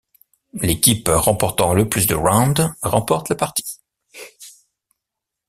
[0.53, 3.77] L'équipe remportant le plus de rounds remporte la partie.